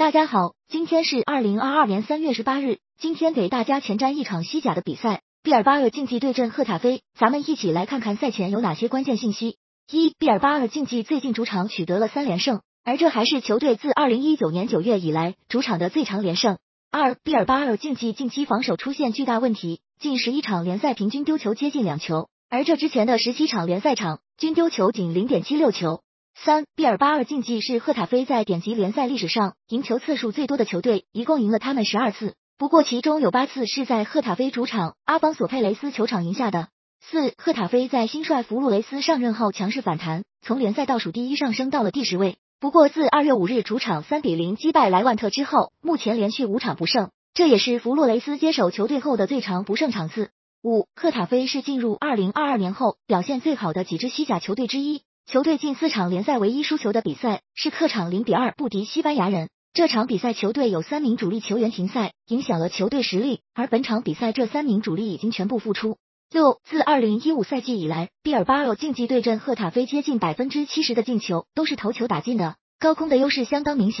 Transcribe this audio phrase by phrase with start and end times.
[0.00, 9.58] 大家好，今天是二零二二年三月十八日，今天给大家前瞻一场西甲的比赛，毕尔巴鄂竞技对阵赫塔菲，咱们一起来看看赛前有哪些关键信息。
[9.92, 16.56] 一，毕尔巴鄂竞技最近主场取得了三连胜，而这还是球队自二零一九年九月以来主场的最长连胜。
[16.90, 26.00] 二，毕尔巴鄂竞技近期防守出现巨大问题，近十一场联赛平均丢球接近两球，而这之前的十七场联赛场均丢球仅零点七六球。
[26.34, 36.68] 三，毕尔巴鄂竞技是赫塔菲在顶级联赛历史上赢球次数最多的球队，一共赢了他们十二次，不过其中有八次是在赫塔菲主场阿方索佩雷斯球场赢下的。
[37.02, 42.38] 四，赫塔菲在新帅弗洛雷斯上任后强势反弹，从联赛倒数第一上升到了第十位。
[42.58, 50.30] 不过自二月五日主场三比零击败莱万特之后，目前连续五场不胜，这也是弗洛雷斯接手球队后的最长不胜场次。
[50.62, 55.02] 五，赫塔菲是进入二零二二年后表现最好的几支西甲球队之一。
[55.30, 59.48] 球队近四场联赛唯一输球的比赛是客场零比二不敌西班牙人。
[59.72, 63.38] 这场比赛球队有三名主力球员停赛，影响了球队实力。
[63.54, 65.98] 而本场比赛这三名主力已经全部复出。
[66.32, 73.98] 六，自二零一五赛季以来，毕尔巴鄂竞技对阵赫塔菲接近百分之七十的进球都是头球打进的，高空的优势相当明显。